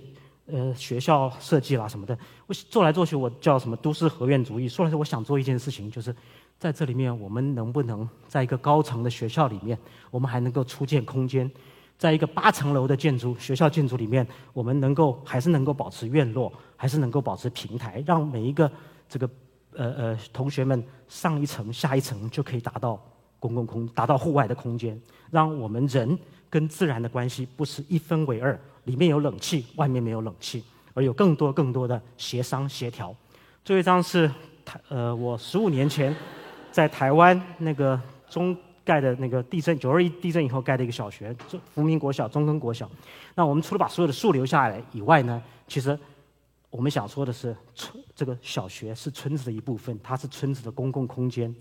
[0.51, 2.19] 呃学校设计啦什么的。
[2.47, 4.69] 我做来做去，我叫什么都市合院主义。
[4.69, 6.15] 说来说，我想做一件事情，就是。
[6.61, 9.79] 在这里面，我们能不能在一个高层的学校里面，
[10.11, 11.49] 我们还能够出建空间？
[11.97, 18.69] 在一个八层楼的建筑学校建筑里面，我们能够还是能够保持院落，还是能够保持平台，让每一个
[19.09, 19.31] 这个
[19.73, 23.01] 呃呃同学们上一层下一层就可以达到
[23.39, 26.19] 公共空，达到户外的空间，让我们人
[26.51, 30.65] 跟自然的关系不是一分为二，里面有冷气，外面没有冷气，
[30.95, 33.15] 而有更多更多的协商协调。
[33.65, 34.27] 最后一张是
[34.65, 36.13] 台呃，我十五年前。
[36.71, 41.35] 在台湾那个中盖的那个地震九二一地震以后盖的一个小学，
[41.75, 42.89] 福民国小、中根国小。
[43.35, 45.99] 那我们除了把所有的树留下来以外呢，其实
[46.71, 51.53] 我们想说的是，村这个小学是村子的一部分，它是村子的公共空间。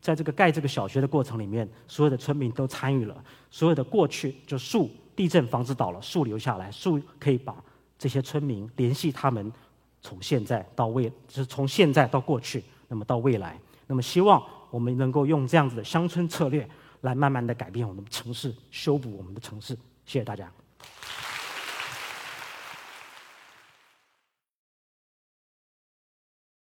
[0.00, 3.24] 在这个盖这个小学的过程里面，所有的村民都参与了。
[3.50, 4.88] 所有的过去就树
[5.20, 7.54] 地震房子倒了，树留下来，树可以把
[7.98, 9.52] 这些村民联系他们，
[10.00, 14.42] 从现在到未，就是从现在到过去，那么到未来，那么希望。
[14.70, 16.66] 我们能够用这样子的乡村策略
[17.02, 19.74] 来慢慢的改变我们的城市，修补我们的城市。
[20.06, 20.50] 谢谢大家。